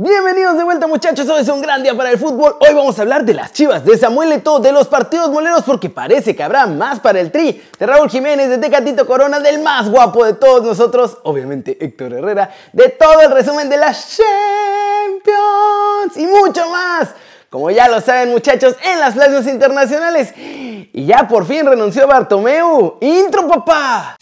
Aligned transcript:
Bienvenidos 0.00 0.56
de 0.56 0.62
vuelta 0.62 0.86
muchachos, 0.86 1.28
hoy 1.28 1.40
es 1.40 1.48
un 1.48 1.60
gran 1.60 1.82
día 1.82 1.92
para 1.96 2.12
el 2.12 2.18
fútbol. 2.18 2.54
Hoy 2.60 2.72
vamos 2.72 2.96
a 2.96 3.02
hablar 3.02 3.24
de 3.24 3.34
las 3.34 3.52
chivas, 3.52 3.84
de 3.84 3.98
Samuel 3.98 4.30
Eto'o, 4.30 4.60
de 4.60 4.70
los 4.70 4.86
partidos 4.86 5.28
moleros 5.28 5.64
porque 5.64 5.90
parece 5.90 6.36
que 6.36 6.42
habrá 6.44 6.66
más 6.66 7.00
para 7.00 7.18
el 7.18 7.32
tri. 7.32 7.60
De 7.76 7.84
Raúl 7.84 8.08
Jiménez, 8.08 8.48
de 8.48 8.58
Tecatito 8.58 9.08
Corona, 9.08 9.40
del 9.40 9.60
más 9.60 9.90
guapo 9.90 10.24
de 10.24 10.34
todos 10.34 10.62
nosotros, 10.62 11.18
obviamente 11.24 11.76
Héctor 11.84 12.12
Herrera, 12.12 12.48
de 12.72 12.90
todo 12.90 13.22
el 13.22 13.32
resumen 13.32 13.68
de 13.68 13.76
las 13.76 14.16
Champions 14.16 16.16
y 16.16 16.28
mucho 16.28 16.70
más. 16.70 17.08
Como 17.50 17.68
ya 17.72 17.88
lo 17.88 18.00
saben 18.00 18.30
muchachos, 18.30 18.76
en 18.84 19.00
las 19.00 19.14
plazas 19.14 19.48
internacionales. 19.48 20.32
Y 20.36 21.06
ya 21.06 21.26
por 21.26 21.44
fin 21.44 21.66
renunció 21.66 22.06
Bartomeu. 22.06 22.98
¡Intro 23.00 23.48
papá! 23.48 24.16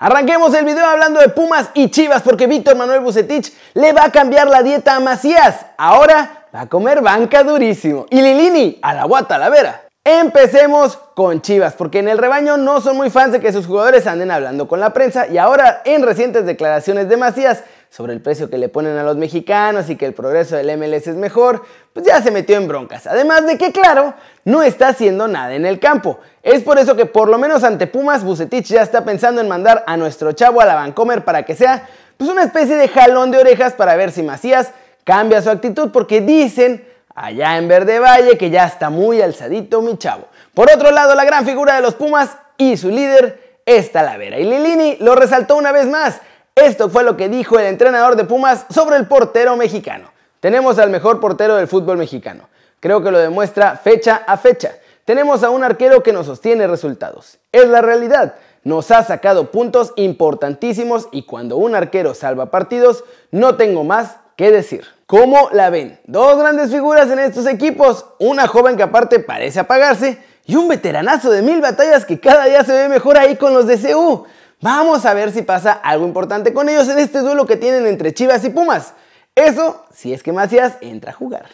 Arranquemos 0.00 0.54
el 0.54 0.64
video 0.64 0.86
hablando 0.86 1.20
de 1.20 1.28
Pumas 1.28 1.70
y 1.74 1.90
Chivas 1.90 2.22
porque 2.22 2.46
Víctor 2.46 2.76
Manuel 2.76 3.00
Bucetich 3.00 3.52
le 3.74 3.92
va 3.92 4.04
a 4.04 4.12
cambiar 4.12 4.48
la 4.48 4.62
dieta 4.62 4.96
a 4.96 5.00
Macías. 5.00 5.66
Ahora 5.76 6.46
va 6.54 6.62
a 6.62 6.66
comer 6.66 7.00
banca 7.00 7.42
durísimo. 7.42 8.06
Y 8.10 8.22
Lilini 8.22 8.78
a 8.82 8.94
la 8.94 9.04
guata 9.04 9.38
la 9.38 9.48
vera. 9.48 9.82
Empecemos 10.04 10.96
con 11.14 11.42
Chivas, 11.42 11.74
porque 11.74 11.98
en 11.98 12.08
el 12.08 12.16
rebaño 12.16 12.56
no 12.56 12.80
son 12.80 12.96
muy 12.96 13.10
fans 13.10 13.32
de 13.32 13.40
que 13.40 13.52
sus 13.52 13.66
jugadores 13.66 14.06
anden 14.06 14.30
hablando 14.30 14.66
con 14.66 14.80
la 14.80 14.92
prensa 14.92 15.26
y 15.26 15.36
ahora 15.36 15.82
en 15.84 16.02
recientes 16.02 16.46
declaraciones 16.46 17.08
de 17.08 17.16
Macías 17.16 17.62
sobre 17.90 18.12
el 18.12 18.20
precio 18.20 18.50
que 18.50 18.58
le 18.58 18.68
ponen 18.68 18.96
a 18.96 19.02
los 19.02 19.16
mexicanos 19.16 19.88
y 19.90 19.96
que 19.96 20.06
el 20.06 20.12
progreso 20.12 20.56
del 20.56 20.76
MLS 20.76 21.06
es 21.06 21.16
mejor, 21.16 21.64
pues 21.92 22.06
ya 22.06 22.20
se 22.22 22.30
metió 22.30 22.56
en 22.56 22.68
broncas. 22.68 23.06
Además 23.06 23.46
de 23.46 23.56
que, 23.56 23.72
claro, 23.72 24.14
no 24.44 24.62
está 24.62 24.88
haciendo 24.88 25.26
nada 25.26 25.54
en 25.54 25.66
el 25.66 25.80
campo. 25.80 26.18
Es 26.42 26.62
por 26.62 26.78
eso 26.78 26.96
que 26.96 27.06
por 27.06 27.28
lo 27.28 27.38
menos 27.38 27.64
ante 27.64 27.86
Pumas, 27.86 28.24
Bucetich 28.24 28.66
ya 28.66 28.82
está 28.82 29.04
pensando 29.04 29.40
en 29.40 29.48
mandar 29.48 29.84
a 29.86 29.96
nuestro 29.96 30.32
chavo 30.32 30.60
a 30.60 30.66
la 30.66 30.74
Vancomer 30.74 31.24
para 31.24 31.44
que 31.44 31.54
sea 31.54 31.88
pues 32.16 32.30
una 32.30 32.42
especie 32.42 32.76
de 32.76 32.88
jalón 32.88 33.30
de 33.30 33.38
orejas 33.38 33.72
para 33.72 33.96
ver 33.96 34.10
si 34.10 34.22
Macías 34.22 34.72
cambia 35.04 35.40
su 35.40 35.50
actitud, 35.50 35.90
porque 35.90 36.20
dicen 36.20 36.86
allá 37.14 37.56
en 37.56 37.68
Verde 37.68 37.98
Valle 37.98 38.36
que 38.36 38.50
ya 38.50 38.66
está 38.66 38.90
muy 38.90 39.22
alzadito 39.22 39.80
mi 39.80 39.96
chavo. 39.96 40.26
Por 40.52 40.70
otro 40.70 40.90
lado, 40.90 41.14
la 41.14 41.24
gran 41.24 41.46
figura 41.46 41.76
de 41.76 41.82
los 41.82 41.94
Pumas 41.94 42.36
y 42.58 42.76
su 42.76 42.90
líder 42.90 43.60
es 43.64 43.92
Talavera. 43.92 44.38
Y 44.38 44.44
Lilini 44.44 44.96
lo 45.00 45.14
resaltó 45.14 45.56
una 45.56 45.72
vez 45.72 45.86
más. 45.86 46.20
Esto 46.58 46.88
fue 46.88 47.04
lo 47.04 47.16
que 47.16 47.28
dijo 47.28 47.58
el 47.58 47.66
entrenador 47.66 48.16
de 48.16 48.24
Pumas 48.24 48.66
sobre 48.68 48.96
el 48.96 49.06
portero 49.06 49.56
mexicano. 49.56 50.10
Tenemos 50.40 50.78
al 50.78 50.90
mejor 50.90 51.20
portero 51.20 51.54
del 51.54 51.68
fútbol 51.68 51.98
mexicano. 51.98 52.48
Creo 52.80 53.02
que 53.02 53.10
lo 53.10 53.18
demuestra 53.18 53.76
fecha 53.76 54.22
a 54.26 54.36
fecha. 54.36 54.76
Tenemos 55.04 55.42
a 55.44 55.50
un 55.50 55.62
arquero 55.62 56.02
que 56.02 56.12
nos 56.12 56.26
sostiene 56.26 56.66
resultados. 56.66 57.38
Es 57.52 57.68
la 57.68 57.80
realidad. 57.80 58.34
Nos 58.64 58.90
ha 58.90 59.04
sacado 59.04 59.50
puntos 59.50 59.92
importantísimos 59.96 61.08
y 61.12 61.22
cuando 61.22 61.56
un 61.56 61.74
arquero 61.74 62.12
salva 62.12 62.50
partidos, 62.50 63.04
no 63.30 63.54
tengo 63.56 63.84
más 63.84 64.16
que 64.36 64.50
decir. 64.50 64.84
¿Cómo 65.06 65.48
la 65.52 65.70
ven? 65.70 65.98
Dos 66.06 66.38
grandes 66.38 66.70
figuras 66.70 67.10
en 67.10 67.20
estos 67.20 67.46
equipos. 67.46 68.04
Una 68.18 68.46
joven 68.48 68.76
que 68.76 68.82
aparte 68.82 69.20
parece 69.20 69.60
apagarse 69.60 70.18
y 70.44 70.56
un 70.56 70.66
veteranazo 70.66 71.30
de 71.30 71.42
mil 71.42 71.60
batallas 71.60 72.04
que 72.04 72.18
cada 72.18 72.46
día 72.46 72.64
se 72.64 72.72
ve 72.72 72.88
mejor 72.88 73.16
ahí 73.16 73.36
con 73.36 73.54
los 73.54 73.66
de 73.66 73.78
CU. 73.78 74.26
Vamos 74.60 75.04
a 75.06 75.14
ver 75.14 75.30
si 75.30 75.42
pasa 75.42 75.72
algo 75.72 76.04
importante 76.04 76.52
con 76.52 76.68
ellos 76.68 76.88
en 76.88 76.98
este 76.98 77.20
duelo 77.20 77.46
que 77.46 77.56
tienen 77.56 77.86
entre 77.86 78.12
Chivas 78.12 78.44
y 78.44 78.50
Pumas. 78.50 78.94
Eso 79.34 79.84
si 79.94 80.12
es 80.12 80.22
que 80.22 80.32
Macías 80.32 80.74
entra 80.80 81.12
a 81.12 81.14
jugar. 81.14 81.46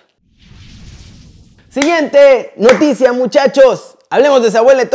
Siguiente 1.68 2.52
noticia 2.56 3.12
muchachos. 3.12 3.98
Hablemos 4.08 4.42
de 4.42 4.50
Samuel 4.50 4.88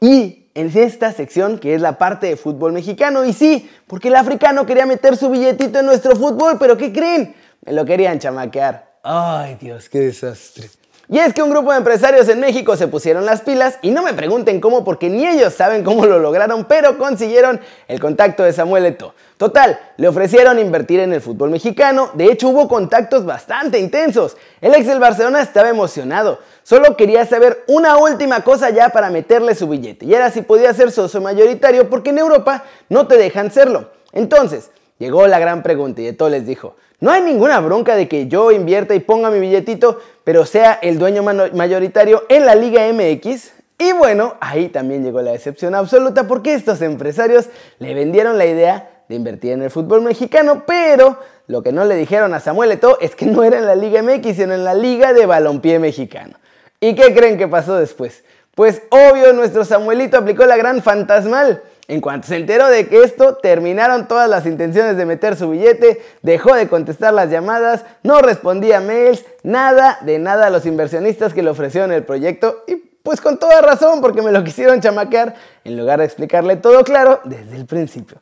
y 0.00 0.50
en 0.54 0.70
esta 0.76 1.12
sección 1.12 1.58
que 1.58 1.74
es 1.74 1.80
la 1.80 1.98
parte 1.98 2.28
de 2.28 2.36
fútbol 2.36 2.72
mexicano. 2.72 3.24
Y 3.24 3.32
sí, 3.32 3.68
porque 3.88 4.08
el 4.08 4.14
africano 4.14 4.64
quería 4.64 4.86
meter 4.86 5.16
su 5.16 5.28
billetito 5.30 5.80
en 5.80 5.86
nuestro 5.86 6.14
fútbol, 6.14 6.58
pero 6.60 6.76
¿qué 6.76 6.92
creen? 6.92 7.34
Me 7.64 7.72
lo 7.72 7.84
querían 7.84 8.20
chamaquear. 8.20 8.98
Ay 9.02 9.56
Dios, 9.60 9.88
qué 9.88 10.00
desastre. 10.00 10.68
Y 11.10 11.18
es 11.18 11.32
que 11.32 11.42
un 11.42 11.48
grupo 11.48 11.72
de 11.72 11.78
empresarios 11.78 12.28
en 12.28 12.38
México 12.38 12.76
se 12.76 12.86
pusieron 12.86 13.24
las 13.24 13.40
pilas 13.40 13.78
y 13.80 13.90
no 13.92 14.02
me 14.02 14.12
pregunten 14.12 14.60
cómo 14.60 14.84
porque 14.84 15.08
ni 15.08 15.26
ellos 15.26 15.54
saben 15.54 15.82
cómo 15.82 16.04
lo 16.04 16.18
lograron, 16.18 16.66
pero 16.66 16.98
consiguieron 16.98 17.60
el 17.86 17.98
contacto 17.98 18.42
de 18.42 18.52
Samuel 18.52 18.84
Eto. 18.84 19.14
Total, 19.38 19.80
le 19.96 20.06
ofrecieron 20.06 20.58
invertir 20.58 21.00
en 21.00 21.14
el 21.14 21.22
fútbol 21.22 21.48
mexicano, 21.48 22.10
de 22.12 22.26
hecho 22.26 22.50
hubo 22.50 22.68
contactos 22.68 23.24
bastante 23.24 23.78
intensos. 23.78 24.36
El 24.60 24.74
ex 24.74 24.86
del 24.86 24.98
Barcelona 24.98 25.40
estaba 25.40 25.70
emocionado, 25.70 26.40
solo 26.62 26.94
quería 26.94 27.24
saber 27.24 27.64
una 27.68 27.96
última 27.96 28.44
cosa 28.44 28.68
ya 28.68 28.90
para 28.90 29.08
meterle 29.08 29.54
su 29.54 29.66
billete 29.66 30.04
y 30.04 30.12
era 30.12 30.30
si 30.30 30.42
podía 30.42 30.74
ser 30.74 30.92
socio 30.92 31.22
mayoritario 31.22 31.88
porque 31.88 32.10
en 32.10 32.18
Europa 32.18 32.64
no 32.90 33.06
te 33.06 33.16
dejan 33.16 33.50
serlo. 33.50 33.92
Entonces, 34.12 34.70
llegó 34.98 35.26
la 35.26 35.38
gran 35.38 35.62
pregunta 35.62 36.00
y 36.02 36.06
Eto 36.06 36.28
les 36.28 36.46
dijo, 36.46 36.76
no 37.00 37.10
hay 37.12 37.22
ninguna 37.22 37.60
bronca 37.60 37.94
de 37.94 38.08
que 38.08 38.26
yo 38.26 38.50
invierta 38.50 38.94
y 38.94 39.00
ponga 39.00 39.30
mi 39.30 39.38
billetito, 39.38 40.00
pero 40.24 40.44
sea 40.44 40.78
el 40.82 40.98
dueño 40.98 41.22
mayoritario 41.22 42.24
en 42.28 42.44
la 42.44 42.54
Liga 42.54 42.82
MX. 42.92 43.52
Y 43.78 43.92
bueno, 43.92 44.34
ahí 44.40 44.68
también 44.68 45.04
llegó 45.04 45.22
la 45.22 45.30
decepción 45.30 45.76
absoluta 45.76 46.26
porque 46.26 46.54
estos 46.54 46.82
empresarios 46.82 47.48
le 47.78 47.94
vendieron 47.94 48.36
la 48.36 48.46
idea 48.46 49.04
de 49.08 49.14
invertir 49.14 49.52
en 49.52 49.62
el 49.62 49.70
fútbol 49.70 50.02
mexicano, 50.02 50.64
pero 50.66 51.18
lo 51.46 51.62
que 51.62 51.72
no 51.72 51.84
le 51.84 51.94
dijeron 51.94 52.34
a 52.34 52.40
Samuel 52.40 52.72
Eto'o 52.72 52.98
es 53.00 53.14
que 53.14 53.26
no 53.26 53.44
era 53.44 53.58
en 53.58 53.66
la 53.66 53.76
Liga 53.76 54.02
MX, 54.02 54.36
sino 54.36 54.54
en 54.54 54.64
la 54.64 54.74
Liga 54.74 55.12
de 55.12 55.24
Balompié 55.24 55.78
Mexicano. 55.78 56.36
¿Y 56.80 56.94
qué 56.94 57.14
creen 57.14 57.38
que 57.38 57.48
pasó 57.48 57.76
después? 57.76 58.24
Pues 58.54 58.82
obvio, 58.90 59.32
nuestro 59.32 59.64
Samuelito 59.64 60.18
aplicó 60.18 60.44
la 60.44 60.56
gran 60.56 60.82
fantasmal. 60.82 61.62
En 61.88 62.02
cuanto 62.02 62.28
se 62.28 62.36
enteró 62.36 62.68
de 62.68 62.86
que 62.86 63.02
esto, 63.02 63.36
terminaron 63.36 64.08
todas 64.08 64.28
las 64.28 64.44
intenciones 64.44 64.98
de 64.98 65.06
meter 65.06 65.36
su 65.36 65.48
billete, 65.48 66.02
dejó 66.20 66.54
de 66.54 66.68
contestar 66.68 67.14
las 67.14 67.30
llamadas, 67.30 67.86
no 68.02 68.20
respondía 68.20 68.82
mails, 68.82 69.24
nada 69.42 69.98
de 70.02 70.18
nada 70.18 70.48
a 70.48 70.50
los 70.50 70.66
inversionistas 70.66 71.32
que 71.32 71.42
le 71.42 71.48
ofrecieron 71.48 71.90
el 71.90 72.04
proyecto 72.04 72.62
y 72.66 72.76
pues 72.76 73.22
con 73.22 73.38
toda 73.38 73.62
razón 73.62 74.02
porque 74.02 74.20
me 74.20 74.32
lo 74.32 74.44
quisieron 74.44 74.82
chamaquear 74.82 75.34
en 75.64 75.78
lugar 75.78 76.00
de 76.00 76.04
explicarle 76.04 76.56
todo 76.56 76.84
claro 76.84 77.22
desde 77.24 77.56
el 77.56 77.64
principio. 77.64 78.20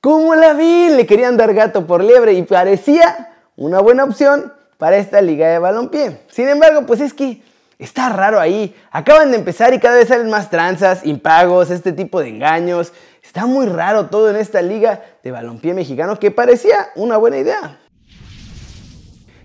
¿Cómo 0.00 0.36
la 0.36 0.52
vi? 0.52 0.90
Le 0.90 1.04
querían 1.04 1.36
dar 1.36 1.52
gato 1.52 1.88
por 1.88 2.04
liebre 2.04 2.34
y 2.34 2.42
parecía 2.42 3.34
una 3.56 3.80
buena 3.80 4.04
opción 4.04 4.52
para 4.78 4.98
esta 4.98 5.20
liga 5.20 5.48
de 5.48 5.58
balompié. 5.58 6.20
Sin 6.28 6.48
embargo, 6.48 6.86
pues 6.86 7.00
es 7.00 7.12
que 7.12 7.42
Está 7.80 8.10
raro 8.10 8.38
ahí. 8.38 8.76
Acaban 8.90 9.30
de 9.30 9.38
empezar 9.38 9.72
y 9.72 9.78
cada 9.80 9.96
vez 9.96 10.08
salen 10.08 10.28
más 10.28 10.50
tranzas, 10.50 11.04
impagos, 11.06 11.70
este 11.70 11.92
tipo 11.92 12.20
de 12.20 12.28
engaños. 12.28 12.92
Está 13.22 13.46
muy 13.46 13.66
raro 13.66 14.06
todo 14.06 14.28
en 14.28 14.36
esta 14.36 14.60
liga 14.60 15.02
de 15.22 15.30
balompié 15.30 15.72
mexicano 15.72 16.18
que 16.18 16.30
parecía 16.30 16.90
una 16.94 17.16
buena 17.16 17.38
idea. 17.38 17.78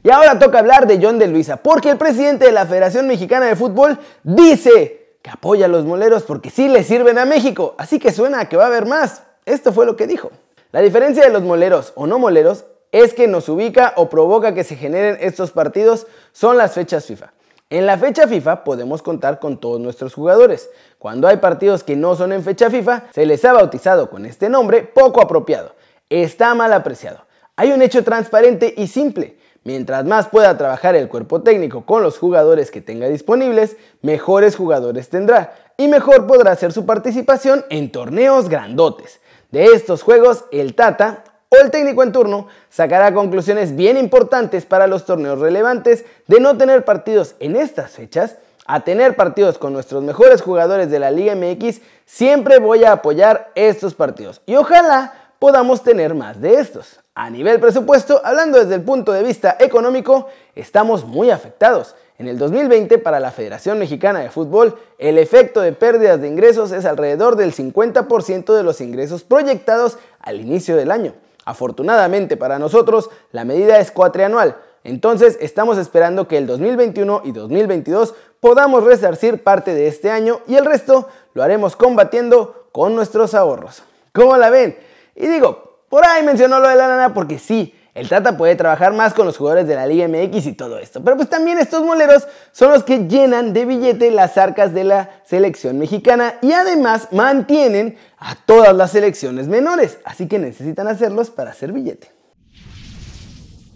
Y 0.03 0.09
ahora 0.09 0.37
toca 0.37 0.59
hablar 0.59 0.85
de 0.85 0.99
John 1.01 1.17
de 1.17 1.27
Luisa, 1.27 1.57
porque 1.57 1.89
el 1.89 1.97
presidente 1.97 2.45
de 2.45 2.51
la 2.51 2.65
Federación 2.65 3.07
Mexicana 3.07 3.45
de 3.45 3.55
Fútbol 3.55 3.97
dice 4.23 5.17
que 5.23 5.29
apoya 5.29 5.65
a 5.65 5.69
los 5.69 5.85
moleros 5.85 6.23
porque 6.23 6.49
sí 6.49 6.67
le 6.67 6.83
sirven 6.83 7.17
a 7.17 7.25
México, 7.25 7.73
así 7.77 7.99
que 7.99 8.11
suena 8.11 8.41
a 8.41 8.49
que 8.49 8.57
va 8.57 8.65
a 8.65 8.67
haber 8.67 8.85
más. 8.85 9.23
Esto 9.45 9.71
fue 9.71 9.85
lo 9.85 9.95
que 9.95 10.07
dijo. 10.07 10.29
La 10.73 10.81
diferencia 10.81 11.23
de 11.23 11.31
los 11.31 11.41
moleros 11.41 11.93
o 11.95 12.05
no 12.05 12.19
moleros 12.19 12.65
es 12.91 13.13
que 13.13 13.27
nos 13.27 13.47
ubica 13.47 13.93
o 13.95 14.09
provoca 14.09 14.53
que 14.53 14.65
se 14.65 14.75
generen 14.75 15.17
estos 15.21 15.51
partidos 15.51 16.05
son 16.33 16.57
las 16.57 16.73
fechas 16.73 17.05
FIFA. 17.05 17.34
En 17.71 17.87
la 17.87 17.97
fecha 17.97 18.27
FIFA 18.27 18.63
podemos 18.63 19.01
contar 19.01 19.39
con 19.39 19.59
todos 19.59 19.81
nuestros 19.81 20.13
jugadores. 20.13 20.69
Cuando 20.99 21.27
hay 21.27 21.37
partidos 21.37 21.83
que 21.83 21.95
no 21.95 22.15
son 22.15 22.31
en 22.31 22.43
fecha 22.43 22.69
FIFA, 22.69 23.05
se 23.11 23.25
les 23.25 23.43
ha 23.43 23.53
bautizado 23.53 24.11
con 24.11 24.27
este 24.27 24.49
nombre 24.49 24.83
poco 24.83 25.19
apropiado. 25.19 25.73
Está 26.07 26.53
mal 26.53 26.71
apreciado. 26.73 27.25
Hay 27.55 27.71
un 27.71 27.81
hecho 27.81 28.03
transparente 28.03 28.71
y 28.77 28.85
simple. 28.85 29.39
Mientras 29.63 30.05
más 30.05 30.27
pueda 30.27 30.55
trabajar 30.59 30.95
el 30.95 31.07
cuerpo 31.07 31.41
técnico 31.41 31.87
con 31.87 32.03
los 32.03 32.19
jugadores 32.19 32.69
que 32.69 32.81
tenga 32.81 33.07
disponibles, 33.07 33.77
mejores 34.03 34.55
jugadores 34.55 35.09
tendrá 35.09 35.55
y 35.75 35.87
mejor 35.87 36.27
podrá 36.27 36.51
hacer 36.51 36.71
su 36.71 36.85
participación 36.85 37.65
en 37.71 37.91
torneos 37.91 38.47
grandotes. 38.47 39.21
De 39.49 39.65
estos 39.65 40.03
juegos, 40.03 40.45
el 40.51 40.75
Tata 40.75 41.23
el 41.61 41.71
técnico 41.71 42.03
en 42.03 42.11
turno 42.11 42.47
sacará 42.69 43.13
conclusiones 43.13 43.75
bien 43.75 43.97
importantes 43.97 44.65
para 44.65 44.87
los 44.87 45.05
torneos 45.05 45.39
relevantes 45.39 46.05
de 46.27 46.39
no 46.39 46.57
tener 46.57 46.85
partidos 46.85 47.35
en 47.39 47.55
estas 47.55 47.91
fechas 47.91 48.37
a 48.65 48.83
tener 48.83 49.15
partidos 49.15 49.57
con 49.57 49.73
nuestros 49.73 50.03
mejores 50.03 50.41
jugadores 50.41 50.89
de 50.89 50.99
la 50.99 51.11
Liga 51.11 51.35
MX, 51.35 51.81
siempre 52.05 52.57
voy 52.59 52.83
a 52.83 52.93
apoyar 52.93 53.51
estos 53.53 53.93
partidos 53.93 54.41
y 54.45 54.55
ojalá 54.55 55.13
podamos 55.39 55.83
tener 55.83 56.15
más 56.15 56.41
de 56.41 56.55
estos. 56.55 56.99
A 57.13 57.29
nivel 57.29 57.59
presupuesto, 57.59 58.19
hablando 58.25 58.59
desde 58.59 58.75
el 58.75 58.81
punto 58.81 59.13
de 59.13 59.23
vista 59.23 59.55
económico, 59.59 60.27
estamos 60.55 61.05
muy 61.05 61.29
afectados. 61.29 61.95
En 62.17 62.27
el 62.27 62.37
2020, 62.37 62.97
para 62.97 63.19
la 63.19 63.31
Federación 63.31 63.77
Mexicana 63.77 64.19
de 64.19 64.31
Fútbol, 64.31 64.77
el 64.97 65.17
efecto 65.17 65.61
de 65.61 65.71
pérdidas 65.71 66.19
de 66.19 66.27
ingresos 66.27 66.71
es 66.71 66.85
alrededor 66.85 67.35
del 67.35 67.53
50% 67.53 68.53
de 68.53 68.63
los 68.63 68.81
ingresos 68.81 69.23
proyectados 69.23 69.97
al 70.19 70.41
inicio 70.41 70.75
del 70.75 70.91
año. 70.91 71.13
Afortunadamente 71.45 72.37
para 72.37 72.59
nosotros, 72.59 73.09
la 73.31 73.45
medida 73.45 73.79
es 73.79 73.91
cuatrianual, 73.91 74.57
entonces 74.85 75.37
estamos 75.41 75.79
esperando 75.79 76.27
que 76.27 76.37
el 76.37 76.45
2021 76.45 77.21
y 77.25 77.31
2022 77.31 78.13
podamos 78.39 78.83
resarcir 78.83 79.43
parte 79.43 79.73
de 79.73 79.87
este 79.87 80.11
año 80.11 80.41
y 80.47 80.55
el 80.55 80.65
resto 80.65 81.07
lo 81.33 81.41
haremos 81.41 81.75
combatiendo 81.75 82.67
con 82.71 82.95
nuestros 82.95 83.33
ahorros. 83.33 83.81
¿Cómo 84.13 84.37
la 84.37 84.51
ven? 84.51 84.77
Y 85.15 85.25
digo, 85.25 85.79
por 85.89 86.05
ahí 86.05 86.23
mencionó 86.23 86.59
lo 86.59 86.69
de 86.69 86.75
la 86.75 86.87
lana 86.87 87.15
porque 87.15 87.39
sí, 87.39 87.73
el 87.95 88.09
Tata 88.09 88.35
puede 88.35 88.57
trabajar 88.57 88.91
más 88.93 89.13
con 89.13 89.25
los 89.25 89.37
jugadores 89.37 89.67
de 89.67 89.75
la 89.75 89.87
Liga 89.87 90.05
MX 90.09 90.47
y 90.47 90.53
todo 90.53 90.77
esto. 90.77 91.01
Pero 91.01 91.15
pues 91.15 91.29
también 91.29 91.57
estos 91.57 91.81
moleros 91.81 92.27
son 92.51 92.73
los 92.73 92.83
que 92.83 93.07
llenan 93.07 93.53
de 93.53 93.63
billete 93.63 94.11
las 94.11 94.37
arcas 94.37 94.73
de 94.73 94.83
la 94.83 95.21
selección 95.23 95.79
mexicana 95.79 96.35
y 96.41 96.51
además 96.51 97.07
mantienen 97.13 97.97
a 98.17 98.35
todas 98.35 98.75
las 98.75 98.91
selecciones 98.91 99.47
menores. 99.47 99.99
Así 100.03 100.27
que 100.27 100.37
necesitan 100.39 100.89
hacerlos 100.89 101.29
para 101.29 101.51
hacer 101.51 101.71
billete. 101.71 102.11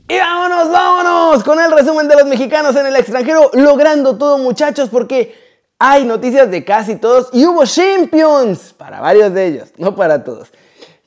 Y 0.09 0.17
vámonos, 0.17 0.69
vámonos 0.69 1.43
con 1.45 1.57
el 1.57 1.71
resumen 1.71 2.09
de 2.09 2.15
los 2.15 2.25
mexicanos 2.25 2.75
en 2.75 2.87
el 2.87 2.95
extranjero, 2.97 3.51
logrando 3.53 4.17
todo 4.17 4.37
muchachos 4.37 4.89
porque 4.89 5.33
hay 5.79 6.03
noticias 6.03 6.51
de 6.51 6.65
casi 6.65 6.97
todos 6.97 7.29
y 7.31 7.45
hubo 7.45 7.63
champions 7.65 8.73
para 8.73 8.99
varios 8.99 9.33
de 9.33 9.45
ellos, 9.45 9.69
no 9.77 9.95
para 9.95 10.25
todos. 10.25 10.49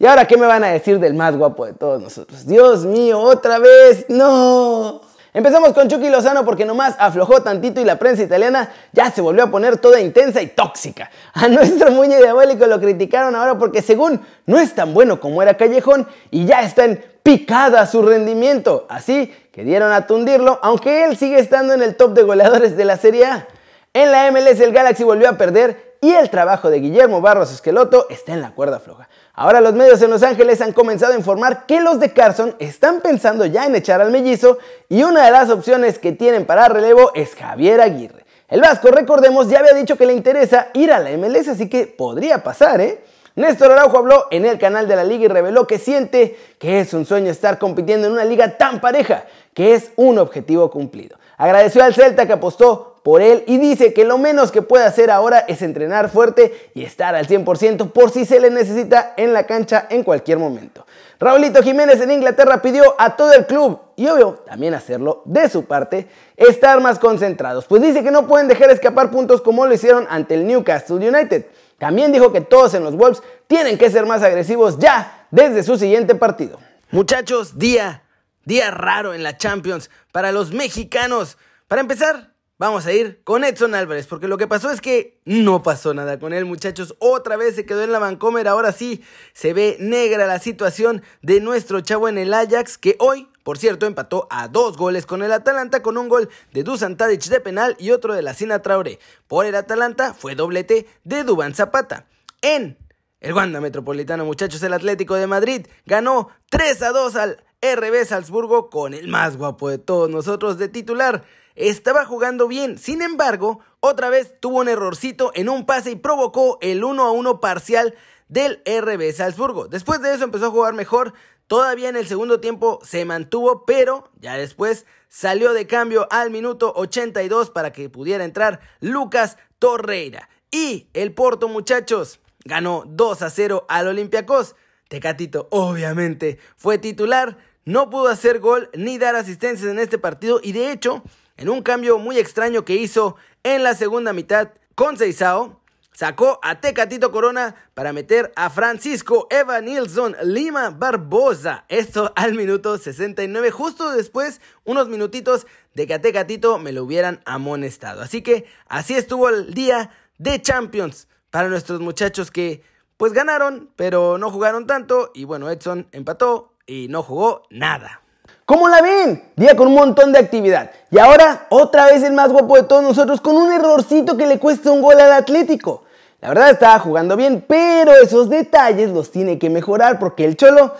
¿Y 0.03 0.07
ahora 0.07 0.27
qué 0.27 0.37
me 0.37 0.47
van 0.47 0.65
a 0.65 0.73
decir 0.73 0.99
del 0.99 1.15
más 1.15 1.37
guapo 1.37 1.65
de 1.65 1.75
todos 1.75 2.03
nosotros? 2.03 2.45
Dios 2.45 2.85
mío, 2.85 3.21
otra 3.21 3.61
vez, 3.61 4.07
no. 4.09 5.01
Empezamos 5.33 5.73
con 5.75 5.87
Chucky 5.87 6.09
Lozano 6.09 6.45
porque 6.45 6.65
nomás 6.65 6.97
aflojó 6.99 7.41
tantito 7.45 7.81
y 7.81 7.85
la 7.85 8.01
prensa 8.01 8.25
italiana 8.25 8.69
ya 8.91 9.13
se 9.13 9.21
volvió 9.21 9.45
a 9.45 9.47
poner 9.53 9.77
toda 9.77 10.01
intensa 10.01 10.43
y 10.43 10.49
tóxica. 10.49 11.09
A 11.35 11.47
nuestro 11.47 11.93
muñe 11.93 12.17
diabólico 12.17 12.67
lo 12.67 12.81
criticaron 12.81 13.37
ahora 13.37 13.57
porque 13.57 13.81
según 13.81 14.21
no 14.45 14.59
es 14.59 14.75
tan 14.75 14.93
bueno 14.93 15.21
como 15.21 15.41
era 15.41 15.57
Callejón 15.57 16.09
y 16.33 16.47
ya 16.47 16.63
está 16.63 16.85
en 16.85 17.01
picada 17.23 17.87
su 17.87 18.03
rendimiento. 18.03 18.87
Así 18.89 19.33
que 19.53 19.63
dieron 19.63 19.93
a 19.93 20.09
tundirlo, 20.09 20.59
aunque 20.63 21.05
él 21.05 21.17
sigue 21.17 21.39
estando 21.39 21.75
en 21.75 21.81
el 21.81 21.95
top 21.95 22.15
de 22.15 22.25
goleadores 22.25 22.77
de 22.77 22.85
la 22.85 22.97
Serie 22.97 23.27
A. 23.27 23.47
En 23.95 24.11
la 24.11 24.29
MLS 24.33 24.59
el 24.59 24.73
Galaxy 24.73 25.05
volvió 25.05 25.29
a 25.29 25.39
perder 25.39 25.93
y 26.01 26.13
el 26.13 26.29
trabajo 26.29 26.71
de 26.71 26.81
Guillermo 26.81 27.21
Barros 27.21 27.53
Esqueloto 27.53 28.09
está 28.11 28.33
en 28.33 28.43
la 28.43 28.51
cuerda 28.51 28.81
floja. 28.81 29.09
Ahora 29.35 29.63
los 29.63 29.73
medios 29.73 30.03
en 30.03 30.11
Los 30.11 30.23
Ángeles 30.23 30.61
han 30.61 30.75
comenzado 30.75 31.15
a 31.15 31.17
informar 31.17 31.65
que 31.65 31.81
los 31.81 31.99
de 31.99 32.13
Carson 32.13 32.55
están 32.59 33.01
pensando 33.01 33.47
ya 33.47 33.65
en 33.65 33.75
echar 33.75 34.03
al 34.03 34.11
mellizo 34.11 34.59
y 34.91 35.05
una 35.05 35.25
de 35.25 35.31
las 35.31 35.49
opciones 35.49 35.99
que 35.99 36.13
tienen 36.13 36.45
para 36.45 36.69
relevo 36.69 37.13
es 37.15 37.35
Javier 37.35 37.81
Aguirre. 37.81 38.27
El 38.49 38.61
Vasco, 38.61 38.91
recordemos, 38.91 39.49
ya 39.49 39.61
había 39.61 39.73
dicho 39.73 39.97
que 39.97 40.05
le 40.05 40.13
interesa 40.13 40.69
ir 40.75 40.93
a 40.93 40.99
la 40.99 41.17
MLS, 41.17 41.49
así 41.49 41.71
que 41.71 41.87
podría 41.87 42.43
pasar, 42.43 42.83
¿eh? 42.83 43.03
Néstor 43.35 43.73
Araujo 43.73 43.97
habló 43.97 44.27
en 44.31 44.45
el 44.45 44.59
canal 44.59 44.87
de 44.87 44.97
la 44.97 45.05
liga 45.05 45.25
y 45.25 45.29
reveló 45.29 45.67
que 45.67 45.79
siente 45.79 46.39
que 46.59 46.81
es 46.81 46.93
un 46.93 47.07
sueño 47.07 47.31
estar 47.31 47.59
compitiendo 47.59 48.09
en 48.09 48.13
una 48.13 48.27
liga 48.27 48.59
tan 48.59 48.83
pareja, 48.83 49.25
que 49.55 49.73
es 49.73 49.93
un 49.97 50.19
objetivo 50.19 50.71
cumplido. 50.71 51.17
Agradeció 51.39 51.83
al 51.83 51.95
Celta 51.95 52.27
que 52.27 52.35
apostó 52.35 52.92
por 53.03 53.21
él 53.21 53.43
y 53.47 53.59
dice 53.59 53.93
que 53.93 54.05
lo 54.05 54.19
menos 54.19 54.53
que 54.53 54.63
puede 54.63 54.85
hacer 54.85 55.11
ahora 55.11 55.41
es 55.41 55.63
entrenar 55.63 56.09
fuerte 56.09 56.71
y 56.75 56.85
estar 56.85 57.15
al 57.15 57.27
100% 57.27 57.91
por 57.91 58.11
si 58.11 58.25
se 58.25 58.41
le 58.41 58.51
necesita 58.51 59.15
en 59.17 59.33
la 59.33 59.47
cancha 59.47 59.87
en 59.91 60.05
cualquier 60.05 60.39
momento. 60.39 60.87
Raulito 61.19 61.63
Jiménez 61.63 62.01
en 62.01 62.11
Inglaterra 62.11 62.63
pidió 62.63 62.95
a 62.99 63.17
todo 63.17 63.33
el 63.33 63.47
club 63.47 63.81
y 63.97 64.09
obvio 64.09 64.43
también 64.47 64.75
hacerlo 64.75 65.23
de 65.25 65.49
su 65.49 65.65
parte, 65.65 66.09
estar 66.37 66.81
más 66.81 66.99
concentrados, 66.99 67.65
pues 67.67 67.83
dice 67.83 68.03
que 68.03 68.11
no 68.11 68.27
pueden 68.27 68.49
dejar 68.49 68.71
escapar 68.71 69.11
puntos 69.11 69.41
como 69.41 69.67
lo 69.67 69.75
hicieron 69.75 70.07
ante 70.11 70.35
el 70.35 70.47
Newcastle 70.47 70.97
United. 70.97 71.47
También 71.79 72.13
dijo 72.13 72.33
que 72.33 72.41
todos 72.41 72.75
en 72.75 72.85
los 72.85 72.97
Wolves 72.97 73.23
tienen 73.47 73.79
que 73.79 73.91
ser 73.91 74.07
más 74.07 74.23
agresivos 74.23 74.79
ya 74.79 75.27
desde 75.31 75.63
su 75.63 75.77
siguiente 75.77 76.15
partido. 76.15 76.59
Muchachos, 76.91 77.59
día, 77.59 78.03
día 78.45 78.71
raro 78.71 79.15
en 79.15 79.23
la 79.23 79.37
Champions 79.37 79.91
para 80.13 80.31
los 80.31 80.53
mexicanos. 80.53 81.39
Para 81.69 81.81
empezar, 81.81 82.32
Vamos 82.63 82.87
a 82.87 82.93
ir 82.93 83.21
con 83.25 83.43
Edson 83.43 83.75
Álvarez, 83.75 84.07
porque 84.07 84.29
lo 84.29 84.39
que 84.39 84.47
pasó 84.47 84.71
es 84.71 84.81
que 84.81 85.19
no 85.25 85.65
pasó 85.65 85.95
nada 85.95 86.21
con 86.21 86.33
él, 86.33 86.45
muchachos. 86.45 86.95
Otra 87.01 87.37
vez 87.37 87.57
se 87.57 87.67
quedó 87.67 87.83
en 87.83 87.91
la 87.91 87.99
Vancomer. 87.99 88.47
Ahora 88.47 88.71
sí 88.71 89.03
se 89.33 89.53
ve 89.53 89.77
negra 89.81 90.29
la 90.29 90.39
situación 90.39 91.03
de 91.23 91.41
nuestro 91.41 91.81
chavo 91.81 92.09
en 92.09 92.19
el 92.19 92.33
Ajax, 92.33 92.79
que 92.79 92.95
hoy, 93.01 93.27
por 93.43 93.59
cierto, 93.59 93.87
empató 93.87 94.29
a 94.31 94.47
dos 94.47 94.77
goles 94.77 95.07
con 95.07 95.25
el 95.25 95.33
Atalanta, 95.33 95.83
con 95.83 95.99
un 95.99 96.09
gol 96.09 96.29
de 96.53 96.63
Dusan 96.63 96.97
Tadic 96.97 97.25
de 97.25 97.41
penal 97.41 97.75
y 97.81 97.91
otro 97.91 98.15
de 98.15 98.23
la 98.23 98.33
Sina 98.33 98.63
Traoré. 98.63 99.01
Por 99.27 99.45
el 99.45 99.57
Atalanta 99.57 100.15
fue 100.15 100.37
doblete 100.37 100.87
de 101.03 101.25
Dubán 101.25 101.57
Zapata. 101.57 102.07
En 102.43 102.79
el 103.19 103.33
Wanda 103.33 103.61
Metropolitano, 103.61 104.25
muchachos, 104.25 104.63
el 104.63 104.73
Atlético 104.73 105.17
de 105.17 105.27
Madrid 105.27 105.67
ganó 105.85 106.29
3 106.51 106.81
a 106.83 106.93
2 106.93 107.17
al 107.17 107.45
RB 107.61 108.05
Salzburgo 108.07 108.71
con 108.71 108.95
el 108.95 109.09
más 109.09 109.37
guapo 109.37 109.69
de 109.69 109.79
todos 109.79 110.09
nosotros 110.09 110.59
de 110.59 110.69
titular 110.69 111.25
estaba 111.55 112.05
jugando 112.05 112.49
bien. 112.49 112.79
Sin 112.79 113.03
embargo, 113.03 113.61
otra 113.81 114.11
vez 114.11 114.39
tuvo 114.41 114.61
un 114.61 114.69
errorcito 114.69 115.33
en 115.35 115.49
un 115.49 115.67
pase 115.67 115.91
y 115.91 115.97
provocó 115.97 116.59
el 116.61 116.85
1 116.85 117.03
a 117.03 117.11
1 117.11 117.41
parcial 117.41 117.95
del 118.29 118.63
RB 118.65 119.13
Salzburgo. 119.13 119.69
Después 119.69 120.01
de 120.01 120.15
eso 120.15 120.25
empezó 120.25 120.47
a 120.47 120.51
jugar 120.51 120.75
mejor. 120.75 121.13
Todavía 121.47 121.89
en 121.89 121.97
el 121.97 122.07
segundo 122.07 122.41
tiempo 122.41 122.81
se 122.83 123.05
mantuvo, 123.05 123.67
pero 123.67 124.11
ya 124.21 124.37
después 124.37 124.87
salió 125.09 125.53
de 125.53 125.67
cambio 125.67 126.09
al 126.11 126.31
minuto 126.31 126.73
82 126.75 127.51
para 127.51 127.73
que 127.73 127.91
pudiera 127.91 128.25
entrar 128.25 128.61
Lucas 128.81 129.37
Torreira. 129.59 130.31
Y 130.51 130.89
el 130.95 131.13
Porto, 131.13 131.49
muchachos, 131.49 132.21
ganó 132.45 132.85
2 132.87 133.23
a 133.23 133.31
0 133.31 133.67
al 133.69 133.89
Olympiacos. 133.89 134.57
Tecatito, 134.89 135.49
obviamente, 135.51 136.39
fue 136.57 136.79
titular. 136.79 137.37
No 137.65 137.91
pudo 137.91 138.09
hacer 138.09 138.41
gol 138.41 138.71
ni 138.75 138.99
dar 138.99 139.15
asistencias 139.15 139.71
en 139.71 139.79
este 139.79 139.99
partido 139.99 140.41
y 140.43 140.53
de 140.53 140.73
hecho 140.73 141.03
en 141.37 141.49
un 141.49 141.63
cambio 141.63 141.99
muy 141.99 142.19
extraño 142.19 142.65
que 142.65 142.77
hizo 142.77 143.17
en 143.43 143.63
la 143.63 143.75
segunda 143.75 144.13
mitad 144.13 144.51
con 144.75 144.97
Seizao, 144.97 145.61
sacó 145.93 146.41
a 146.43 146.61
Tecatito 146.61 147.13
Corona 147.13 147.55
para 147.75 147.93
meter 147.93 148.33
a 148.37 148.51
Francisco 148.51 149.27
Eva 149.31 149.61
Nilsson 149.61 150.17
Lima 150.25 150.71
Barbosa. 150.71 151.65
Esto 151.69 152.13
al 152.17 152.35
minuto 152.35 152.79
69, 152.79 153.51
justo 153.51 153.93
después, 153.93 154.41
unos 154.65 154.89
minutitos 154.89 155.47
de 155.75 155.87
que 155.87 155.95
a 155.95 156.01
Tecatito 156.01 156.59
me 156.59 156.73
lo 156.73 156.85
hubieran 156.85 157.21
amonestado. 157.25 158.03
Así 158.03 158.23
que 158.23 158.47
así 158.69 158.95
estuvo 158.95 159.29
el 159.29 159.55
día 159.55 159.91
de 160.19 160.41
Champions 160.41 161.09
para 161.31 161.49
nuestros 161.49 161.81
muchachos 161.81 162.31
que 162.31 162.63
pues 162.97 163.13
ganaron, 163.13 163.71
pero 163.77 164.19
no 164.19 164.31
jugaron 164.31 164.67
tanto. 164.67 165.11
Y 165.15 165.25
bueno, 165.25 165.51
Edson 165.51 165.89
empató 165.93 166.55
y 166.67 166.89
no 166.89 167.03
jugó 167.03 167.43
nada. 167.51 168.03
¿Cómo 168.45 168.69
la 168.69 168.83
ven? 168.83 169.23
Día 169.37 169.57
con 169.57 169.69
un 169.69 169.75
montón 169.75 170.13
de 170.13 170.19
actividad. 170.19 170.71
Y 170.91 170.99
ahora, 170.99 171.47
otra 171.49 171.87
vez 171.87 172.03
el 172.03 172.13
más 172.13 172.33
guapo 172.33 172.57
de 172.57 172.65
todos 172.65 172.83
nosotros 172.83 173.21
con 173.21 173.37
un 173.37 173.53
errorcito 173.53 174.17
que 174.17 174.27
le 174.27 174.41
cuesta 174.41 174.73
un 174.73 174.83
gol 174.83 175.01
al 175.01 175.13
Atlético. 175.13 175.85
La 176.21 176.29
verdad 176.29 176.51
estaba 176.51 176.79
jugando 176.81 177.17
bien, 177.17 177.45
pero 177.47 177.93
esos 177.95 178.29
detalles 178.29 178.91
los 178.91 179.11
tiene 179.13 179.39
que 179.39 179.49
mejorar 179.49 179.99
porque 179.99 180.25
el 180.25 180.37
Cholo 180.37 180.75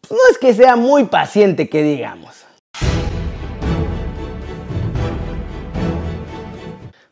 pues, 0.00 0.12
no 0.12 0.18
es 0.30 0.38
que 0.38 0.52
sea 0.52 0.76
muy 0.76 1.04
paciente 1.04 1.68
que 1.68 1.82
digamos. 1.82 2.44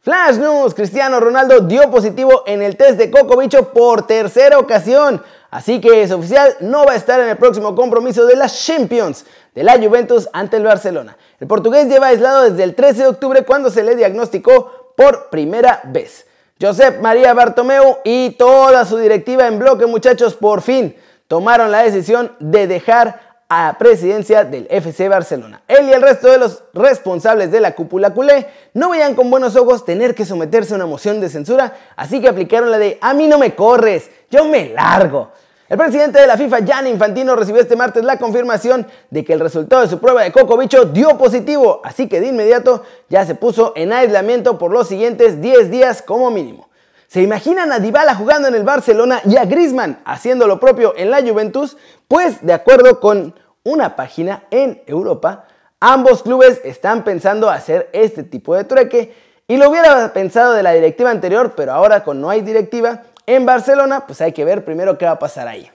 Flash 0.02 0.36
News, 0.36 0.72
Cristiano 0.72 1.18
Ronaldo 1.18 1.62
dio 1.62 1.90
positivo 1.90 2.44
en 2.46 2.62
el 2.62 2.76
test 2.76 2.96
de 2.96 3.10
Coco 3.10 3.38
Bicho 3.38 3.72
por 3.72 4.06
tercera 4.06 4.58
ocasión. 4.58 5.20
Así 5.50 5.80
que 5.80 6.02
es 6.02 6.12
oficial, 6.12 6.54
no 6.60 6.84
va 6.84 6.92
a 6.92 6.96
estar 6.96 7.18
en 7.18 7.28
el 7.28 7.36
próximo 7.36 7.74
compromiso 7.74 8.24
de 8.24 8.36
las 8.36 8.64
Champions 8.64 9.24
de 9.56 9.64
la 9.64 9.78
Juventus 9.78 10.28
ante 10.32 10.58
el 10.58 10.62
Barcelona. 10.62 11.16
El 11.40 11.48
portugués 11.48 11.88
lleva 11.88 12.08
aislado 12.08 12.42
desde 12.48 12.62
el 12.62 12.76
13 12.76 13.02
de 13.02 13.08
octubre 13.08 13.42
cuando 13.42 13.70
se 13.70 13.82
le 13.82 13.96
diagnosticó 13.96 14.92
por 14.96 15.30
primera 15.30 15.80
vez. 15.84 16.26
Josep 16.60 17.00
María 17.00 17.34
Bartomeu 17.34 17.98
y 18.04 18.30
toda 18.30 18.84
su 18.84 18.98
directiva 18.98 19.48
en 19.48 19.58
bloque, 19.58 19.86
muchachos, 19.86 20.34
por 20.34 20.62
fin 20.62 20.94
tomaron 21.26 21.72
la 21.72 21.82
decisión 21.82 22.32
de 22.38 22.66
dejar 22.66 23.20
a 23.48 23.66
la 23.68 23.78
presidencia 23.78 24.44
del 24.44 24.66
FC 24.70 25.08
Barcelona. 25.08 25.62
Él 25.68 25.88
y 25.88 25.92
el 25.92 26.02
resto 26.02 26.30
de 26.30 26.38
los 26.38 26.64
responsables 26.74 27.50
de 27.50 27.60
la 27.60 27.74
cúpula 27.74 28.12
culé 28.12 28.48
no 28.74 28.90
veían 28.90 29.14
con 29.14 29.30
buenos 29.30 29.56
ojos 29.56 29.84
tener 29.84 30.14
que 30.14 30.24
someterse 30.24 30.74
a 30.74 30.76
una 30.76 30.86
moción 30.86 31.20
de 31.20 31.28
censura, 31.28 31.74
así 31.96 32.20
que 32.20 32.28
aplicaron 32.28 32.70
la 32.70 32.78
de 32.78 32.98
a 33.00 33.14
mí 33.14 33.26
no 33.26 33.38
me 33.38 33.54
corres, 33.54 34.10
yo 34.30 34.44
me 34.44 34.70
largo. 34.70 35.30
El 35.68 35.78
presidente 35.78 36.20
de 36.20 36.28
la 36.28 36.36
FIFA, 36.36 36.60
Gianni 36.60 36.90
Infantino, 36.90 37.34
recibió 37.34 37.60
este 37.60 37.74
martes 37.74 38.04
la 38.04 38.18
confirmación 38.18 38.86
de 39.10 39.24
que 39.24 39.32
el 39.32 39.40
resultado 39.40 39.82
de 39.82 39.88
su 39.88 39.98
prueba 39.98 40.22
de 40.22 40.30
coco 40.30 40.56
bicho 40.56 40.84
dio 40.84 41.18
positivo, 41.18 41.80
así 41.82 42.08
que 42.08 42.20
de 42.20 42.28
inmediato 42.28 42.84
ya 43.08 43.26
se 43.26 43.34
puso 43.34 43.72
en 43.74 43.92
aislamiento 43.92 44.58
por 44.58 44.70
los 44.70 44.86
siguientes 44.86 45.40
10 45.40 45.72
días 45.72 46.02
como 46.02 46.30
mínimo. 46.30 46.68
¿Se 47.08 47.20
imaginan 47.20 47.72
a 47.72 47.80
Dybala 47.80 48.14
jugando 48.14 48.46
en 48.46 48.54
el 48.54 48.62
Barcelona 48.62 49.20
y 49.24 49.36
a 49.36 49.44
Griezmann 49.44 49.98
haciendo 50.04 50.46
lo 50.46 50.60
propio 50.60 50.94
en 50.96 51.10
la 51.10 51.20
Juventus? 51.20 51.76
Pues 52.06 52.46
de 52.46 52.52
acuerdo 52.52 53.00
con 53.00 53.34
una 53.64 53.96
página 53.96 54.44
en 54.52 54.82
Europa, 54.86 55.46
ambos 55.80 56.22
clubes 56.22 56.60
están 56.62 57.02
pensando 57.02 57.50
hacer 57.50 57.90
este 57.92 58.22
tipo 58.22 58.54
de 58.54 58.62
trueque 58.62 59.14
y 59.48 59.56
lo 59.56 59.68
hubiera 59.68 60.12
pensado 60.12 60.52
de 60.52 60.62
la 60.62 60.72
directiva 60.72 61.10
anterior, 61.10 61.54
pero 61.56 61.72
ahora 61.72 62.04
con 62.04 62.20
no 62.20 62.30
hay 62.30 62.42
directiva, 62.42 63.02
en 63.26 63.44
Barcelona, 63.44 64.06
pues 64.06 64.20
hay 64.20 64.32
que 64.32 64.44
ver 64.44 64.64
primero 64.64 64.96
qué 64.96 65.04
va 65.04 65.12
a 65.12 65.18
pasar 65.18 65.48
ahí. 65.48 65.70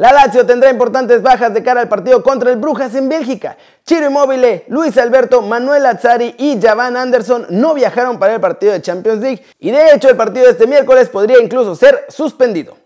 La 0.00 0.12
Lazio 0.12 0.46
tendrá 0.46 0.70
importantes 0.70 1.20
bajas 1.20 1.52
de 1.52 1.62
cara 1.62 1.82
al 1.82 1.88
partido 1.88 2.22
contra 2.22 2.50
el 2.50 2.56
Brujas 2.56 2.94
en 2.94 3.10
Bélgica. 3.10 3.58
Chiro 3.84 4.06
Immobile, 4.06 4.64
Luis 4.68 4.96
Alberto, 4.96 5.42
Manuel 5.42 5.84
Azzari 5.84 6.34
y 6.38 6.58
Javan 6.58 6.96
Anderson 6.96 7.46
no 7.50 7.74
viajaron 7.74 8.18
para 8.18 8.32
el 8.32 8.40
partido 8.40 8.72
de 8.72 8.80
Champions 8.80 9.20
League 9.20 9.44
y 9.58 9.70
de 9.70 9.92
hecho 9.94 10.08
el 10.08 10.16
partido 10.16 10.46
de 10.46 10.52
este 10.52 10.66
miércoles 10.66 11.10
podría 11.10 11.38
incluso 11.42 11.74
ser 11.74 12.06
suspendido. 12.08 12.78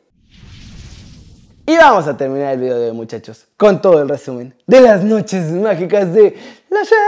Y 1.66 1.76
vamos 1.76 2.08
a 2.08 2.16
terminar 2.16 2.54
el 2.54 2.58
video 2.58 2.80
de 2.80 2.90
hoy, 2.90 2.96
muchachos, 2.96 3.46
con 3.56 3.80
todo 3.80 4.02
el 4.02 4.08
resumen 4.08 4.52
de 4.66 4.80
las 4.80 5.04
noches 5.04 5.52
mágicas 5.52 6.12
de 6.12 6.36
la 6.68 6.80
Champions, 6.80 6.98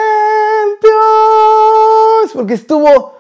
porque 2.33 2.55
estuvo 2.55 3.19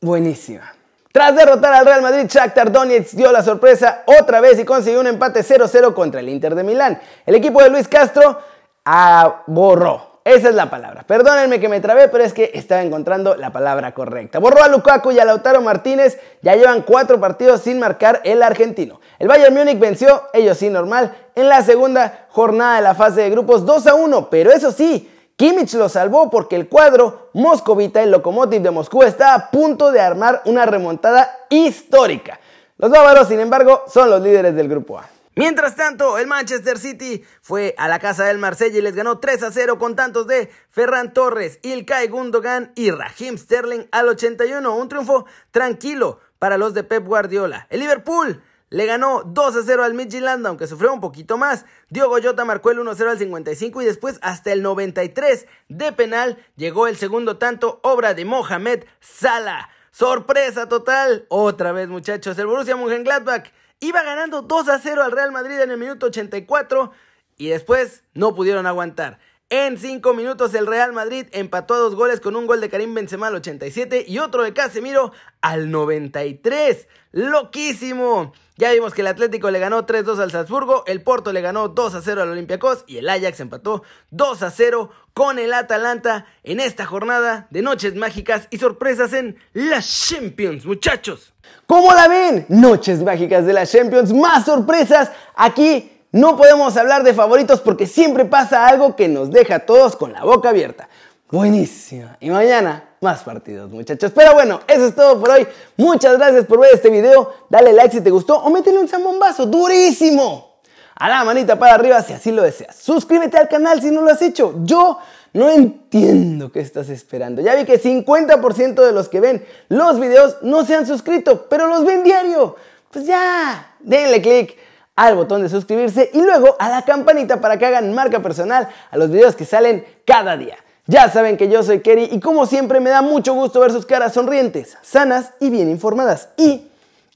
buenísima. 0.00 0.74
Tras 1.14 1.36
derrotar 1.36 1.72
al 1.72 1.86
Real 1.86 2.02
Madrid, 2.02 2.26
Shakhtar 2.28 2.72
Donetsk 2.72 3.12
dio 3.12 3.30
la 3.30 3.40
sorpresa 3.40 4.02
otra 4.04 4.40
vez 4.40 4.58
y 4.58 4.64
consiguió 4.64 4.98
un 4.98 5.06
empate 5.06 5.44
0-0 5.44 5.94
contra 5.94 6.18
el 6.18 6.28
Inter 6.28 6.56
de 6.56 6.64
Milán. 6.64 7.00
El 7.24 7.36
equipo 7.36 7.62
de 7.62 7.70
Luis 7.70 7.86
Castro 7.86 8.40
aborró 8.84 10.14
esa 10.24 10.48
es 10.48 10.54
la 10.54 10.70
palabra. 10.70 11.04
Perdónenme 11.06 11.60
que 11.60 11.68
me 11.68 11.80
trabé, 11.80 12.08
pero 12.08 12.24
es 12.24 12.32
que 12.32 12.50
estaba 12.54 12.82
encontrando 12.82 13.36
la 13.36 13.52
palabra 13.52 13.92
correcta. 13.92 14.38
Borró 14.38 14.64
a 14.64 14.68
Lukaku 14.68 15.12
y 15.12 15.20
a 15.20 15.24
Lautaro 15.26 15.60
Martínez. 15.60 16.18
Ya 16.40 16.56
llevan 16.56 16.80
cuatro 16.82 17.20
partidos 17.20 17.60
sin 17.60 17.78
marcar 17.78 18.22
el 18.24 18.42
argentino. 18.42 19.00
El 19.18 19.28
Bayern 19.28 19.54
Múnich 19.54 19.78
venció, 19.78 20.22
ellos 20.32 20.56
sí 20.56 20.70
normal, 20.70 21.14
en 21.34 21.50
la 21.50 21.62
segunda 21.62 22.26
jornada 22.30 22.76
de 22.76 22.82
la 22.82 22.94
fase 22.94 23.20
de 23.20 23.30
grupos 23.30 23.66
2 23.66 23.86
a 23.86 23.94
1. 23.94 24.30
Pero 24.30 24.50
eso 24.50 24.72
sí, 24.72 25.13
Kimmich 25.36 25.74
lo 25.74 25.88
salvó 25.88 26.30
porque 26.30 26.54
el 26.54 26.68
cuadro 26.68 27.30
moscovita, 27.32 28.02
el 28.02 28.12
Lokomotiv 28.12 28.62
de 28.62 28.70
Moscú, 28.70 29.02
está 29.02 29.34
a 29.34 29.50
punto 29.50 29.90
de 29.90 30.00
armar 30.00 30.42
una 30.44 30.64
remontada 30.64 31.46
histórica. 31.50 32.38
Los 32.78 32.90
bávaros, 32.90 33.28
sin 33.28 33.40
embargo, 33.40 33.82
son 33.88 34.10
los 34.10 34.22
líderes 34.22 34.54
del 34.54 34.68
grupo 34.68 34.98
A. 34.98 35.08
Mientras 35.36 35.74
tanto, 35.74 36.18
el 36.18 36.28
Manchester 36.28 36.78
City 36.78 37.24
fue 37.42 37.74
a 37.76 37.88
la 37.88 37.98
casa 37.98 38.24
del 38.24 38.38
Marsella 38.38 38.78
y 38.78 38.82
les 38.82 38.94
ganó 38.94 39.18
3 39.18 39.42
a 39.42 39.50
0 39.50 39.78
con 39.80 39.96
tantos 39.96 40.28
de 40.28 40.48
Ferran 40.70 41.12
Torres, 41.12 41.58
Ilkay 41.62 42.06
Gundogan 42.06 42.70
y 42.76 42.92
Raheem 42.92 43.36
Sterling 43.36 43.86
al 43.90 44.08
81. 44.08 44.76
Un 44.76 44.88
triunfo 44.88 45.26
tranquilo 45.50 46.20
para 46.38 46.56
los 46.56 46.72
de 46.74 46.84
Pep 46.84 47.04
Guardiola. 47.04 47.66
El 47.70 47.80
Liverpool 47.80 48.40
le 48.74 48.86
ganó 48.86 49.22
2 49.24 49.56
a 49.56 49.62
0 49.64 49.84
al 49.84 49.94
Midtjylland, 49.94 50.44
aunque 50.48 50.66
sufrió 50.66 50.92
un 50.92 51.00
poquito 51.00 51.38
más. 51.38 51.64
Diogo 51.90 52.16
Jota 52.20 52.44
marcó 52.44 52.72
el 52.72 52.80
1 52.80 52.90
a 52.90 52.94
0 52.96 53.10
al 53.12 53.18
55 53.18 53.82
y 53.82 53.84
después 53.84 54.18
hasta 54.20 54.50
el 54.50 54.62
93 54.62 55.46
de 55.68 55.92
penal 55.92 56.44
llegó 56.56 56.88
el 56.88 56.96
segundo 56.96 57.38
tanto, 57.38 57.78
obra 57.84 58.14
de 58.14 58.24
Mohamed 58.24 58.82
Salah. 58.98 59.68
Sorpresa 59.92 60.68
total, 60.68 61.24
otra 61.28 61.70
vez 61.70 61.88
muchachos, 61.88 62.36
el 62.36 62.46
Borussia 62.46 62.74
Mönchengladbach 62.74 63.52
Iba 63.78 64.02
ganando 64.02 64.42
2 64.42 64.68
a 64.68 64.80
0 64.80 65.04
al 65.04 65.12
Real 65.12 65.30
Madrid 65.30 65.60
en 65.60 65.70
el 65.70 65.78
minuto 65.78 66.06
84 66.06 66.90
y 67.36 67.50
después 67.50 68.02
no 68.12 68.34
pudieron 68.34 68.66
aguantar. 68.66 69.20
En 69.50 69.78
5 69.78 70.14
minutos 70.14 70.54
el 70.54 70.66
Real 70.66 70.94
Madrid 70.94 71.26
empató 71.32 71.74
a 71.74 71.78
dos 71.78 71.94
goles 71.94 72.20
con 72.20 72.34
un 72.34 72.46
gol 72.46 72.62
de 72.62 72.70
Karim 72.70 72.94
Benzema 72.94 73.26
al 73.26 73.34
87 73.34 74.04
y 74.08 74.18
otro 74.18 74.42
de 74.42 74.54
Casemiro 74.54 75.12
al 75.42 75.70
93. 75.70 76.88
¡Loquísimo! 77.12 78.32
Ya 78.56 78.72
vimos 78.72 78.94
que 78.94 79.02
el 79.02 79.06
Atlético 79.06 79.50
le 79.50 79.58
ganó 79.58 79.86
3-2 79.86 80.18
al 80.18 80.30
Salzburgo, 80.30 80.84
el 80.86 81.02
Porto 81.02 81.32
le 81.32 81.42
ganó 81.42 81.68
2 81.68 81.96
0 82.02 82.22
al 82.22 82.30
Olympiacos 82.30 82.84
y 82.86 82.96
el 82.96 83.08
Ajax 83.08 83.38
empató 83.40 83.82
2 84.10 84.38
0 84.50 84.90
con 85.12 85.38
el 85.38 85.52
Atalanta 85.52 86.26
en 86.42 86.58
esta 86.58 86.86
jornada 86.86 87.46
de 87.50 87.62
noches 87.62 87.94
mágicas 87.96 88.48
y 88.50 88.58
sorpresas 88.58 89.12
en 89.12 89.36
las 89.52 90.08
Champions, 90.08 90.64
muchachos. 90.64 91.34
¿Cómo 91.66 91.92
la 91.92 92.08
ven? 92.08 92.46
Noches 92.48 93.02
mágicas 93.02 93.44
de 93.44 93.52
las 93.52 93.70
Champions, 93.70 94.12
más 94.12 94.46
sorpresas 94.46 95.10
aquí 95.36 95.93
no 96.14 96.36
podemos 96.36 96.76
hablar 96.76 97.02
de 97.02 97.12
favoritos 97.12 97.60
porque 97.60 97.88
siempre 97.88 98.24
pasa 98.24 98.68
algo 98.68 98.94
que 98.94 99.08
nos 99.08 99.32
deja 99.32 99.56
a 99.56 99.58
todos 99.66 99.96
con 99.96 100.12
la 100.12 100.22
boca 100.22 100.50
abierta. 100.50 100.88
Buenísima. 101.28 102.16
Y 102.20 102.30
mañana 102.30 102.90
más 103.00 103.24
partidos, 103.24 103.68
muchachos. 103.72 104.12
Pero 104.14 104.32
bueno, 104.32 104.60
eso 104.68 104.86
es 104.86 104.94
todo 104.94 105.18
por 105.18 105.30
hoy. 105.30 105.48
Muchas 105.76 106.16
gracias 106.16 106.46
por 106.46 106.60
ver 106.60 106.70
este 106.72 106.88
video. 106.88 107.34
Dale 107.50 107.72
like 107.72 107.96
si 107.96 108.00
te 108.00 108.10
gustó 108.12 108.38
o 108.38 108.48
métele 108.50 108.78
un 108.78 108.86
zambombazo 108.86 109.46
durísimo. 109.46 110.60
A 110.94 111.08
la 111.08 111.24
manita 111.24 111.58
para 111.58 111.74
arriba 111.74 112.00
si 112.00 112.12
así 112.12 112.30
lo 112.30 112.42
deseas. 112.42 112.76
Suscríbete 112.76 113.36
al 113.36 113.48
canal 113.48 113.82
si 113.82 113.90
no 113.90 114.00
lo 114.00 114.12
has 114.12 114.22
hecho. 114.22 114.54
Yo 114.62 114.98
no 115.32 115.50
entiendo 115.50 116.52
qué 116.52 116.60
estás 116.60 116.90
esperando. 116.90 117.42
Ya 117.42 117.56
vi 117.56 117.64
que 117.64 117.82
50% 117.82 118.86
de 118.86 118.92
los 118.92 119.08
que 119.08 119.18
ven 119.18 119.44
los 119.68 119.98
videos 119.98 120.36
no 120.42 120.64
se 120.64 120.76
han 120.76 120.86
suscrito, 120.86 121.48
pero 121.48 121.66
los 121.66 121.84
ven 121.84 122.04
diario. 122.04 122.54
Pues 122.92 123.04
ya, 123.04 123.74
denle 123.80 124.22
click 124.22 124.56
al 124.96 125.16
botón 125.16 125.42
de 125.42 125.48
suscribirse 125.48 126.10
y 126.12 126.22
luego 126.22 126.56
a 126.58 126.68
la 126.68 126.82
campanita 126.82 127.40
para 127.40 127.58
que 127.58 127.66
hagan 127.66 127.92
marca 127.92 128.20
personal 128.20 128.68
a 128.90 128.96
los 128.96 129.10
videos 129.10 129.34
que 129.34 129.44
salen 129.44 129.84
cada 130.04 130.36
día. 130.36 130.56
Ya 130.86 131.08
saben 131.08 131.36
que 131.36 131.48
yo 131.48 131.62
soy 131.62 131.80
Kerry 131.80 132.08
y 132.12 132.20
como 132.20 132.46
siempre 132.46 132.78
me 132.78 132.90
da 132.90 133.00
mucho 133.00 133.32
gusto 133.34 133.60
ver 133.60 133.72
sus 133.72 133.86
caras 133.86 134.12
sonrientes, 134.12 134.76
sanas 134.82 135.32
y 135.40 135.50
bien 135.50 135.70
informadas. 135.70 136.28
Y 136.36 136.68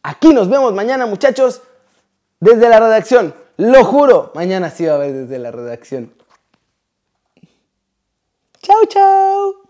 aquí 0.02 0.32
nos 0.32 0.48
vemos 0.48 0.72
mañana 0.72 1.06
muchachos 1.06 1.60
desde 2.40 2.68
la 2.68 2.80
redacción. 2.80 3.34
Lo 3.58 3.84
juro, 3.84 4.32
mañana 4.34 4.70
sí 4.70 4.86
va 4.86 4.94
a 4.94 4.98
ver 4.98 5.12
desde 5.12 5.38
la 5.38 5.50
redacción. 5.50 6.12
Chao, 8.62 8.84
chao. 8.88 9.67